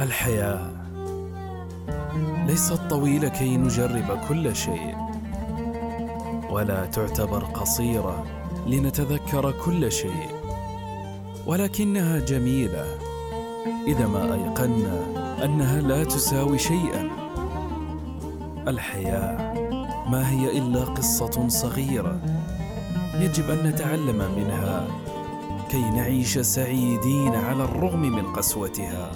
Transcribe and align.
الحياة. 0.00 0.70
ليست 2.46 2.80
طويلة 2.90 3.28
كي 3.28 3.56
نجرب 3.56 4.18
كل 4.28 4.56
شيء. 4.56 4.94
ولا 6.50 6.86
تعتبر 6.86 7.44
قصيرة 7.44 8.24
لنتذكر 8.66 9.54
كل 9.64 9.92
شيء. 9.92 10.28
ولكنها 11.46 12.18
جميلة 12.18 12.86
إذا 13.86 14.06
ما 14.06 14.34
أيقنا 14.34 15.00
أنها 15.44 15.80
لا 15.80 16.04
تساوي 16.04 16.58
شيئا. 16.58 17.10
الحياة 18.68 19.54
ما 20.08 20.30
هي 20.30 20.58
إلا 20.58 20.84
قصة 20.84 21.48
صغيرة 21.48 22.20
يجب 23.14 23.50
أن 23.50 23.66
نتعلم 23.66 24.18
منها 24.36 24.86
كي 25.70 25.90
نعيش 25.90 26.38
سعيدين 26.38 27.34
على 27.34 27.64
الرغم 27.64 28.00
من 28.00 28.32
قسوتها. 28.32 29.10